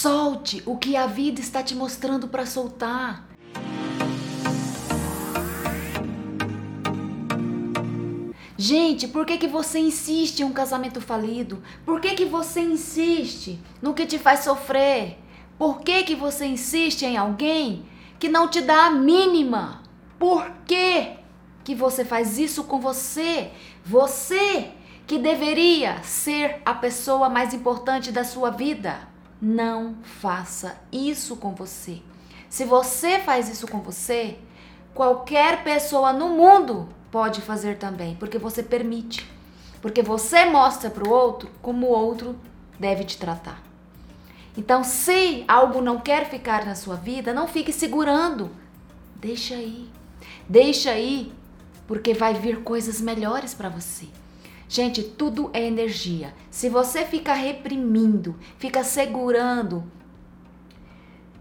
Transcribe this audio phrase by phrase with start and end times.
[0.00, 3.26] Solte o que a vida está te mostrando para soltar.
[8.56, 11.60] Gente, por que, que você insiste em um casamento falido?
[11.84, 15.18] Por que, que você insiste no que te faz sofrer?
[15.58, 17.84] Por que, que você insiste em alguém
[18.20, 19.82] que não te dá a mínima?
[20.16, 21.14] Por que,
[21.64, 23.50] que você faz isso com você?
[23.84, 24.70] Você
[25.08, 29.17] que deveria ser a pessoa mais importante da sua vida.
[29.40, 32.02] Não faça isso com você.
[32.48, 34.38] Se você faz isso com você,
[34.94, 39.30] qualquer pessoa no mundo pode fazer também, porque você permite.
[39.80, 42.36] Porque você mostra para o outro como o outro
[42.78, 43.62] deve te tratar.
[44.56, 48.50] Então, se algo não quer ficar na sua vida, não fique segurando.
[49.14, 49.88] Deixa aí.
[50.48, 51.32] Deixa aí,
[51.86, 54.06] porque vai vir coisas melhores para você.
[54.68, 56.34] Gente, tudo é energia.
[56.50, 59.82] Se você fica reprimindo, fica segurando,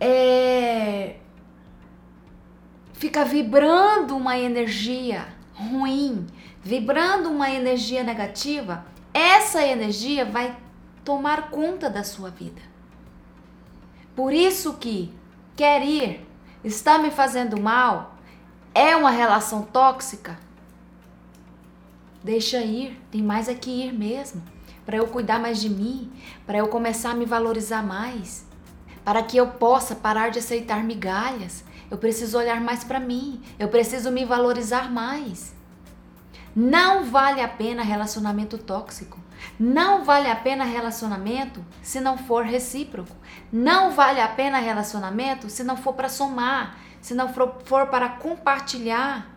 [0.00, 1.16] é,
[2.94, 6.26] fica vibrando uma energia ruim,
[6.62, 10.56] vibrando uma energia negativa, essa energia vai
[11.04, 12.62] tomar conta da sua vida.
[14.16, 15.12] Por isso que
[15.54, 16.26] quer ir,
[16.64, 18.16] está me fazendo mal,
[18.74, 20.38] é uma relação tóxica,
[22.22, 24.42] Deixa ir, tem mais é que ir mesmo.
[24.84, 26.12] Para eu cuidar mais de mim,
[26.46, 28.46] para eu começar a me valorizar mais,
[29.04, 31.64] para que eu possa parar de aceitar migalhas.
[31.90, 35.54] Eu preciso olhar mais para mim, eu preciso me valorizar mais.
[36.54, 39.18] Não vale a pena relacionamento tóxico.
[39.58, 43.16] Não vale a pena relacionamento se não for recíproco.
[43.50, 48.08] Não vale a pena relacionamento se não for para somar, se não for, for para
[48.08, 49.34] compartilhar.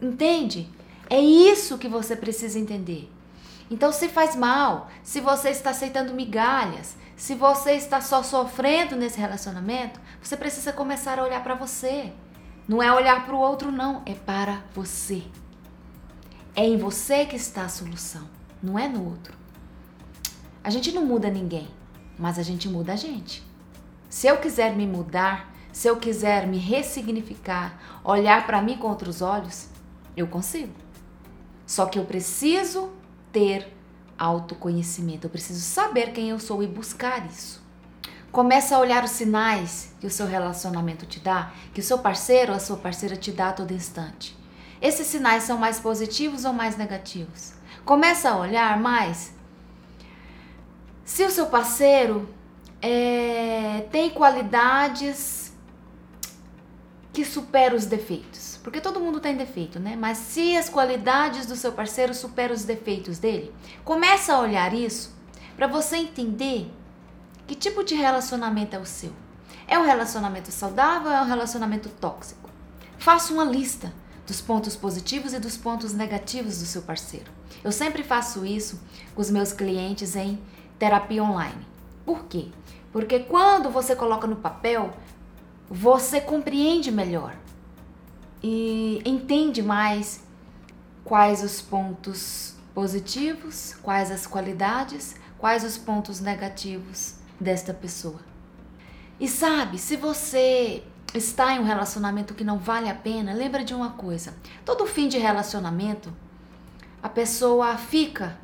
[0.00, 0.70] Entende?
[1.10, 3.10] É isso que você precisa entender.
[3.70, 9.18] Então, se faz mal, se você está aceitando migalhas, se você está só sofrendo nesse
[9.18, 12.12] relacionamento, você precisa começar a olhar para você.
[12.66, 15.22] Não é olhar para o outro, não, é para você.
[16.54, 18.28] É em você que está a solução,
[18.62, 19.36] não é no outro.
[20.62, 21.68] A gente não muda ninguém,
[22.18, 23.42] mas a gente muda a gente.
[24.10, 29.22] Se eu quiser me mudar, se eu quiser me ressignificar, olhar para mim com outros
[29.22, 29.68] olhos,
[30.16, 30.72] eu consigo.
[31.68, 32.88] Só que eu preciso
[33.30, 33.70] ter
[34.18, 37.62] autoconhecimento, eu preciso saber quem eu sou e buscar isso.
[38.32, 42.52] Começa a olhar os sinais que o seu relacionamento te dá, que o seu parceiro
[42.52, 44.34] ou a sua parceira te dá a todo instante.
[44.80, 47.52] Esses sinais são mais positivos ou mais negativos?
[47.84, 49.34] Começa a olhar mais
[51.04, 52.26] se o seu parceiro
[52.80, 55.52] é, tem qualidades
[57.12, 58.47] que superam os defeitos.
[58.62, 59.96] Porque todo mundo tem defeito, né?
[59.96, 63.52] Mas se as qualidades do seu parceiro superam os defeitos dele,
[63.84, 65.14] começa a olhar isso
[65.56, 66.70] para você entender
[67.46, 69.12] que tipo de relacionamento é o seu.
[69.66, 72.48] É um relacionamento saudável ou é um relacionamento tóxico?
[72.98, 73.92] Faça uma lista
[74.26, 77.30] dos pontos positivos e dos pontos negativos do seu parceiro.
[77.64, 78.80] Eu sempre faço isso
[79.14, 80.38] com os meus clientes em
[80.78, 81.66] terapia online.
[82.04, 82.48] Por quê?
[82.92, 84.92] Porque quando você coloca no papel,
[85.68, 87.34] você compreende melhor
[88.42, 90.22] e entende mais
[91.04, 98.20] quais os pontos positivos, quais as qualidades, quais os pontos negativos desta pessoa.
[99.18, 100.82] E sabe, se você
[101.14, 104.34] está em um relacionamento que não vale a pena, lembra de uma coisa:
[104.64, 106.12] todo fim de relacionamento,
[107.02, 108.38] a pessoa fica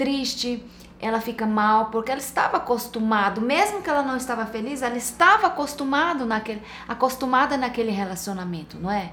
[0.00, 0.64] triste,
[0.98, 5.48] ela fica mal porque ela estava acostumado, mesmo que ela não estava feliz, ela estava
[5.48, 9.12] acostumado naquele, acostumada naquele relacionamento, não é?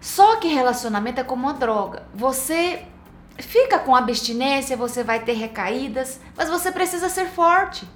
[0.00, 2.02] Só que relacionamento é como uma droga.
[2.12, 2.84] Você
[3.38, 7.88] fica com abstinência, você vai ter recaídas, mas você precisa ser forte.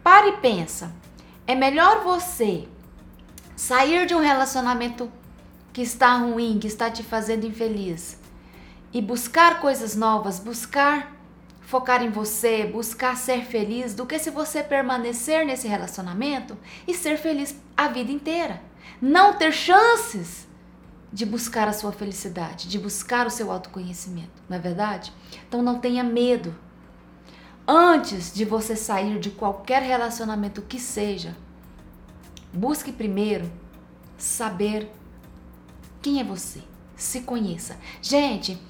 [0.00, 0.92] Pare e pensa.
[1.44, 2.68] É melhor você
[3.56, 5.10] sair de um relacionamento
[5.72, 8.22] que está ruim, que está te fazendo infeliz
[8.94, 11.12] e buscar coisas novas, buscar
[11.60, 16.56] focar em você, buscar ser feliz, do que se você permanecer nesse relacionamento
[16.86, 18.62] e ser feliz a vida inteira.
[19.02, 20.46] Não ter chances
[21.12, 25.12] de buscar a sua felicidade, de buscar o seu autoconhecimento, não é verdade?
[25.48, 26.54] Então não tenha medo.
[27.66, 31.34] Antes de você sair de qualquer relacionamento que seja,
[32.52, 33.50] busque primeiro
[34.18, 34.90] saber
[36.00, 36.62] quem é você.
[36.94, 37.76] Se conheça.
[38.00, 38.60] Gente,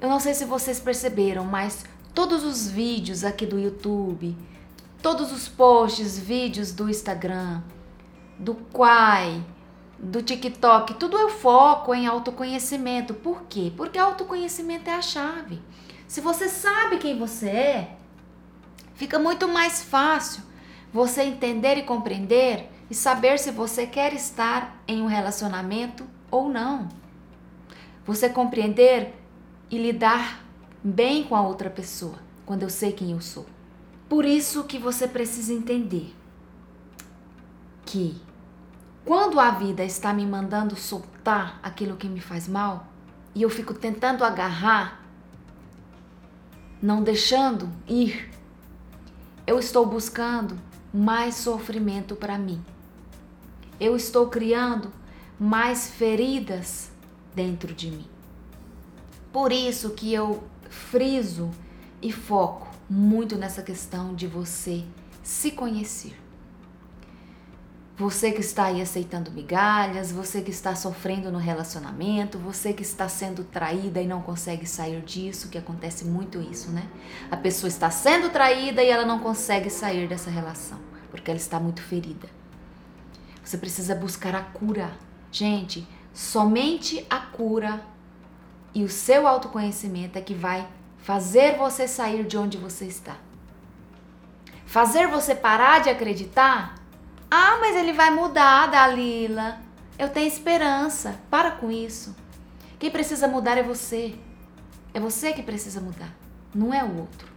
[0.00, 4.36] eu não sei se vocês perceberam, mas todos os vídeos aqui do YouTube,
[5.02, 7.62] todos os posts, vídeos do Instagram,
[8.38, 9.44] do Quai,
[9.98, 13.14] do TikTok, tudo eu foco em autoconhecimento.
[13.14, 13.72] Por quê?
[13.76, 15.60] Porque autoconhecimento é a chave.
[16.08, 17.96] Se você sabe quem você é,
[19.00, 20.42] Fica muito mais fácil
[20.92, 26.86] você entender e compreender e saber se você quer estar em um relacionamento ou não.
[28.04, 29.14] Você compreender
[29.70, 30.44] e lidar
[30.82, 33.46] bem com a outra pessoa, quando eu sei quem eu sou.
[34.08, 36.14] Por isso que você precisa entender
[37.86, 38.20] que
[39.04, 42.88] quando a vida está me mandando soltar aquilo que me faz mal
[43.34, 45.04] e eu fico tentando agarrar,
[46.82, 48.30] não deixando ir,
[49.46, 50.58] eu estou buscando
[50.92, 52.62] mais sofrimento para mim.
[53.78, 54.92] Eu estou criando
[55.38, 56.90] mais feridas
[57.34, 58.19] dentro de mim.
[59.32, 61.50] Por isso que eu friso
[62.02, 64.84] e foco muito nessa questão de você
[65.22, 66.16] se conhecer.
[67.96, 73.08] Você que está aí aceitando migalhas, você que está sofrendo no relacionamento, você que está
[73.10, 76.88] sendo traída e não consegue sair disso, que acontece muito isso, né?
[77.30, 80.78] A pessoa está sendo traída e ela não consegue sair dessa relação,
[81.10, 82.26] porque ela está muito ferida.
[83.44, 84.90] Você precisa buscar a cura.
[85.30, 87.84] Gente, somente a cura
[88.74, 90.66] e o seu autoconhecimento é que vai
[90.98, 93.16] fazer você sair de onde você está.
[94.66, 96.76] Fazer você parar de acreditar?
[97.30, 99.60] Ah, mas ele vai mudar, Dalila.
[99.98, 101.20] Eu tenho esperança.
[101.28, 102.14] Para com isso.
[102.78, 104.18] Quem precisa mudar é você.
[104.92, 106.12] É você que precisa mudar,
[106.52, 107.28] não é o outro.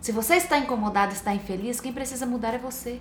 [0.00, 3.00] Se você está incomodado, está infeliz, quem precisa mudar é você.